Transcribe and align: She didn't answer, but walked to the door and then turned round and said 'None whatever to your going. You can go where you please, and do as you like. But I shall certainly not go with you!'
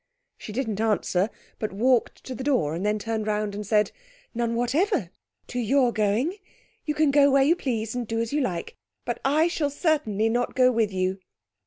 She 0.39 0.51
didn't 0.51 0.81
answer, 0.81 1.29
but 1.59 1.71
walked 1.71 2.23
to 2.23 2.33
the 2.33 2.43
door 2.43 2.73
and 2.73 2.83
then 2.83 2.97
turned 2.97 3.27
round 3.27 3.53
and 3.53 3.63
said 3.67 3.91
'None 4.33 4.55
whatever 4.55 5.11
to 5.45 5.59
your 5.59 5.91
going. 5.91 6.37
You 6.85 6.95
can 6.95 7.11
go 7.11 7.29
where 7.29 7.43
you 7.43 7.55
please, 7.55 7.93
and 7.93 8.07
do 8.07 8.19
as 8.19 8.33
you 8.33 8.41
like. 8.41 8.75
But 9.05 9.19
I 9.23 9.47
shall 9.47 9.69
certainly 9.69 10.27
not 10.27 10.55
go 10.55 10.71
with 10.71 10.91
you!' 10.91 11.19